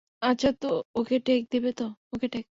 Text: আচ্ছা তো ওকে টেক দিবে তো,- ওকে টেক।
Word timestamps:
আচ্ছা 0.21 0.49
তো 0.53 0.67
ওকে 0.95 1.15
টেক 1.21 1.41
দিবে 1.49 1.69
তো,- 1.73 1.83
ওকে 2.13 2.25
টেক। 2.25 2.39